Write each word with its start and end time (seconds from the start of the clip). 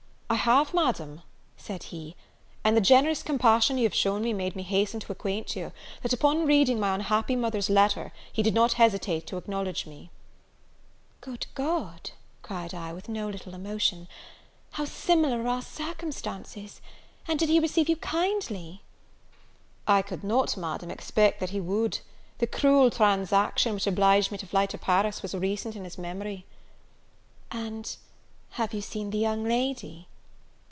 "I 0.31 0.35
have, 0.35 0.73
Madam," 0.73 1.23
said 1.57 1.83
he, 1.91 2.15
"and 2.63 2.75
the 2.75 2.79
generous 2.81 3.21
compassion 3.21 3.77
you 3.77 3.83
have 3.83 3.93
shown 3.93 4.21
made 4.37 4.55
me 4.55 4.63
hasten 4.63 5.01
to 5.01 5.11
acquaint 5.11 5.57
you, 5.57 5.73
that, 6.03 6.13
upon 6.13 6.45
reading 6.47 6.79
my 6.79 6.95
unhappy 6.95 7.35
mother's 7.35 7.69
letter, 7.69 8.13
he 8.31 8.41
did 8.41 8.53
not 8.53 8.73
hesitate 8.79 9.27
to 9.27 9.35
acknowledge 9.35 9.85
me." 9.85 10.09
"Good 11.19 11.47
God," 11.53 12.11
cried 12.43 12.73
I, 12.73 12.93
with 12.93 13.09
no 13.09 13.27
little 13.27 13.53
emotion, 13.53 14.07
"how 14.71 14.85
similar 14.85 15.41
are 15.43 15.47
our 15.49 15.61
circumstances! 15.61 16.79
And 17.27 17.37
did 17.37 17.49
he 17.49 17.59
receive 17.59 17.89
you 17.89 17.97
kindly?" 17.97 18.83
"I 19.85 20.01
could 20.01 20.23
not, 20.23 20.55
Madam, 20.55 20.89
expect 20.91 21.41
that 21.41 21.49
he 21.49 21.59
would; 21.59 21.99
the 22.37 22.47
cruel, 22.47 22.89
transaction, 22.89 23.73
which 23.73 23.85
obliged 23.85 24.31
me 24.31 24.37
to 24.37 24.47
fly 24.47 24.65
to 24.67 24.77
Paris, 24.77 25.21
was 25.21 25.35
recent 25.35 25.75
in 25.75 25.83
his 25.83 25.97
memory." 25.97 26.45
"And, 27.51 27.93
have 28.51 28.73
you 28.73 28.79
seen 28.79 29.09
the 29.11 29.17
young 29.17 29.43
lady?" 29.43 30.07